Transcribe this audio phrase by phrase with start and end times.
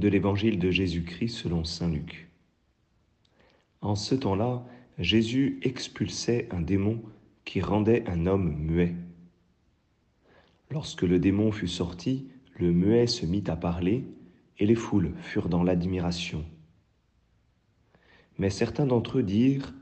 [0.00, 2.28] de l'évangile de Jésus-Christ selon Saint Luc.
[3.82, 4.64] En ce temps-là,
[4.98, 7.00] Jésus expulsait un démon
[7.44, 8.94] qui rendait un homme muet.
[10.70, 12.28] Lorsque le démon fut sorti,
[12.58, 14.04] le muet se mit à parler,
[14.58, 16.44] et les foules furent dans l'admiration.
[18.38, 19.74] Mais certains d'entre eux dirent,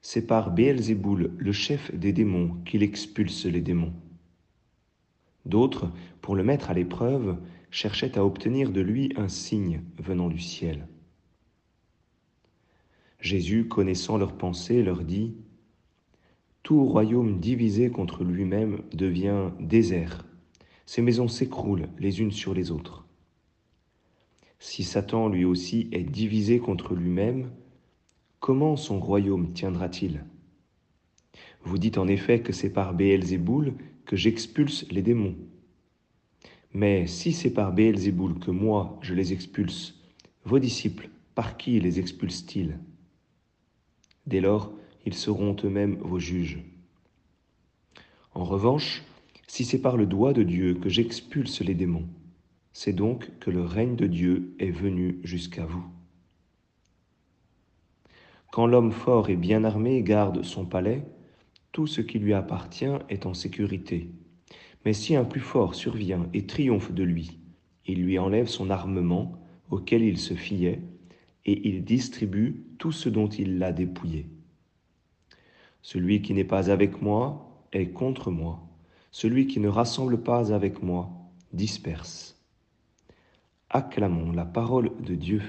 [0.00, 3.92] C'est par Béelzéboul, le chef des démons, qu'il expulse les démons.
[5.46, 5.90] D'autres,
[6.20, 7.36] pour le mettre à l'épreuve,
[7.70, 10.86] cherchaient à obtenir de lui un signe venant du ciel.
[13.20, 15.34] Jésus, connaissant leurs pensées, leur dit,
[16.62, 20.24] Tout royaume divisé contre lui-même devient désert,
[20.86, 23.06] ses maisons s'écroulent les unes sur les autres.
[24.58, 27.50] Si Satan lui aussi est divisé contre lui-même,
[28.40, 30.24] comment son royaume tiendra-t-il?
[31.64, 33.74] Vous dites en effet que c'est par Béelzéboul
[34.06, 35.36] que j'expulse les démons.
[36.72, 39.94] Mais si c'est par Béelzéboul que moi je les expulse,
[40.44, 42.78] vos disciples, par qui les expulsent-ils?
[44.26, 44.72] Dès lors,
[45.06, 46.58] ils seront eux-mêmes vos juges.
[48.34, 49.02] En revanche,
[49.46, 52.08] si c'est par le doigt de Dieu que j'expulse les démons,
[52.72, 55.84] c'est donc que le règne de Dieu est venu jusqu'à vous.
[58.50, 61.04] Quand l'homme fort et bien armé garde son palais,
[61.74, 64.08] tout ce qui lui appartient est en sécurité.
[64.84, 67.40] Mais si un plus fort survient et triomphe de lui,
[67.84, 69.32] il lui enlève son armement
[69.70, 70.80] auquel il se fiait,
[71.44, 74.26] et il distribue tout ce dont il l'a dépouillé.
[75.82, 78.62] Celui qui n'est pas avec moi est contre moi.
[79.10, 81.10] Celui qui ne rassemble pas avec moi
[81.52, 82.40] disperse.
[83.68, 85.42] Acclamons la parole de Dieu.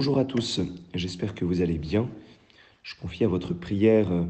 [0.00, 0.62] Bonjour à tous,
[0.94, 2.08] j'espère que vous allez bien.
[2.82, 4.24] Je confie à votre prière euh,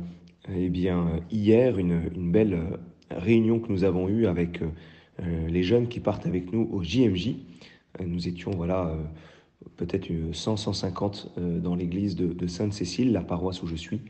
[0.52, 2.76] eh bien, hier une, belle euh,
[3.08, 7.36] réunion que nous avons eue avec euh, les jeunes qui partent avec nous au JMJ.
[8.04, 8.96] Nous étions voilà,
[9.76, 14.00] peut-être 100, 150 dans l'église de, Sainte-Cécile, la paroisse où je suis,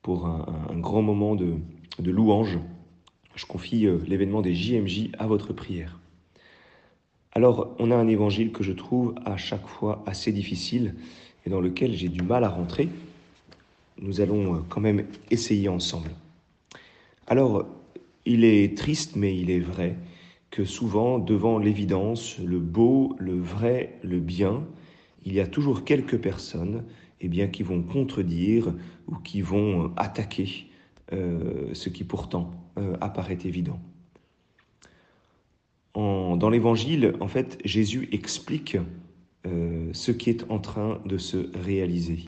[0.00, 1.56] pour un, grand moment de,
[1.98, 2.58] de, louange.
[3.34, 6.00] Je confie l'événement des JMJ à votre prière.
[7.38, 10.96] Alors, on a un évangile que je trouve à chaque fois assez difficile
[11.46, 12.88] et dans lequel j'ai du mal à rentrer.
[14.02, 16.10] Nous allons euh, quand même essayer ensemble.
[17.28, 17.64] Alors,
[18.26, 19.94] il est triste, mais il est vrai
[20.50, 24.64] que souvent, devant l'évidence, le beau, le vrai, le bien,
[25.24, 26.82] il y a toujours quelques personnes
[27.20, 28.74] eh bien, qui vont contredire
[29.06, 30.66] ou qui vont euh, attaquer
[31.12, 32.50] euh, ce qui pourtant
[33.00, 33.78] apparaît évident
[35.98, 38.76] dans l'évangile, en fait, Jésus explique
[39.46, 42.26] euh, ce qui est en train de se réaliser.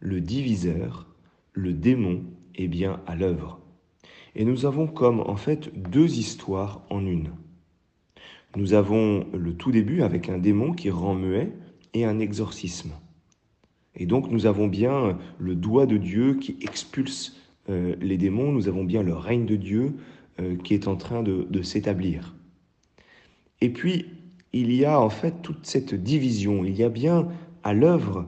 [0.00, 1.06] Le diviseur,
[1.52, 3.60] le démon, est bien à l'œuvre.
[4.34, 7.30] Et nous avons comme en fait deux histoires en une.
[8.54, 11.52] Nous avons le tout début avec un démon qui rend muet
[11.94, 12.92] et un exorcisme.
[13.94, 17.38] Et donc nous avons bien le doigt de Dieu qui expulse
[17.70, 19.94] euh, les démons, nous avons bien le règne de Dieu
[20.40, 22.35] euh, qui est en train de s'établir.
[23.60, 24.06] Et puis,
[24.52, 26.64] il y a en fait toute cette division.
[26.64, 27.28] Il y a bien
[27.62, 28.26] à l'œuvre,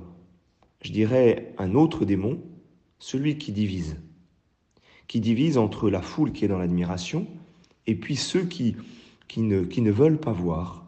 [0.82, 2.40] je dirais, un autre démon,
[2.98, 3.96] celui qui divise.
[5.06, 7.26] Qui divise entre la foule qui est dans l'admiration
[7.88, 8.76] et puis ceux qui,
[9.26, 10.86] qui, ne, qui ne veulent pas voir,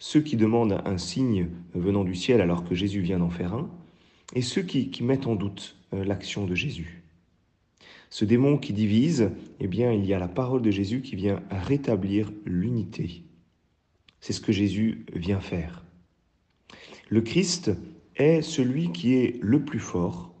[0.00, 3.70] ceux qui demandent un signe venant du ciel alors que Jésus vient d'en faire un,
[4.34, 7.04] et ceux qui, qui mettent en doute euh, l'action de Jésus.
[8.10, 11.40] Ce démon qui divise, eh bien, il y a la parole de Jésus qui vient
[11.50, 13.22] rétablir l'unité.
[14.22, 15.84] C'est ce que Jésus vient faire.
[17.08, 17.72] Le Christ
[18.14, 20.32] est celui qui est le plus fort,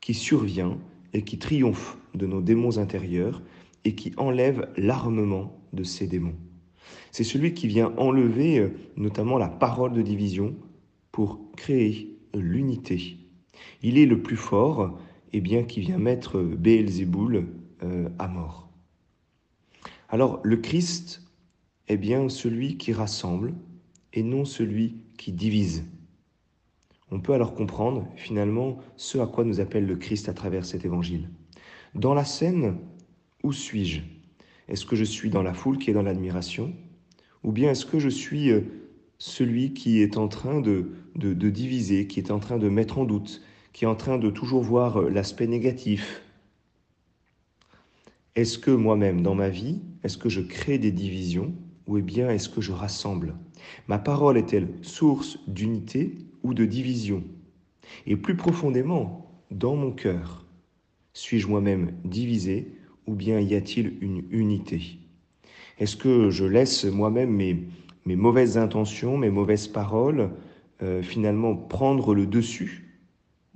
[0.00, 0.78] qui survient
[1.12, 3.42] et qui triomphe de nos démons intérieurs
[3.84, 6.34] et qui enlève l'armement de ces démons.
[7.12, 10.54] C'est celui qui vient enlever euh, notamment la parole de division
[11.12, 13.18] pour créer l'unité.
[13.82, 14.98] Il est le plus fort
[15.34, 17.46] et bien qui vient mettre Béelzéboul
[17.82, 18.70] euh, à mort.
[20.08, 21.25] Alors le Christ
[21.88, 23.54] est bien celui qui rassemble
[24.12, 25.84] et non celui qui divise.
[27.10, 30.84] On peut alors comprendre finalement ce à quoi nous appelle le Christ à travers cet
[30.84, 31.30] évangile.
[31.94, 32.78] Dans la scène,
[33.42, 34.00] où suis-je?
[34.68, 36.74] Est-ce que je suis dans la foule qui est dans l'admiration?
[37.44, 38.62] Ou bien est-ce que je suis euh,
[39.18, 43.04] celui qui est en train de, de, diviser, qui est en train de mettre en
[43.04, 43.42] doute,
[43.72, 46.22] qui est en train de toujours voir euh, l'aspect négatif?
[48.34, 51.54] Est-ce que moi-même, dans ma vie, est-ce que je crée des divisions?
[51.86, 53.34] Ou bien est-ce que je rassemble?
[53.88, 57.22] Ma parole est-elle source d'unité ou de division?
[58.06, 60.44] Et plus profondément, dans mon cœur,
[61.12, 62.72] suis-je moi-même divisé
[63.06, 64.98] ou bien y a-t-il une unité?
[65.78, 67.64] Est-ce que je laisse moi-même mes,
[68.04, 70.30] mes, mauvaises intentions, mes mauvaises paroles,
[70.82, 73.00] euh, finalement prendre le dessus?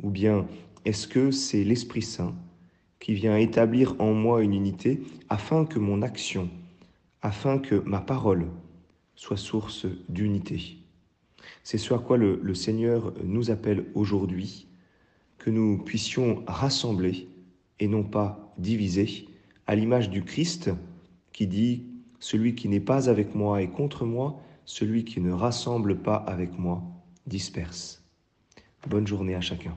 [0.02, 0.46] Ou bien
[0.84, 2.34] est-ce que c'est l'Esprit Saint
[3.00, 6.50] qui vient établir en moi une unité afin que mon action,
[7.22, 8.48] afin que ma parole
[9.14, 10.78] soit source d'unité
[11.62, 14.66] C'est ce à quoi le, Seigneur nous appelle aujourd'hui,
[15.38, 17.28] que nous puissions rassembler
[17.78, 19.28] et non pas diviser,
[19.66, 20.70] à l'image du Christ
[21.32, 21.86] qui dit
[22.18, 26.58] Celui qui n'est pas avec moi est contre moi, celui qui ne rassemble pas avec
[26.58, 26.82] moi
[27.26, 28.02] disperse.
[28.88, 29.76] Bonne journée à chacun.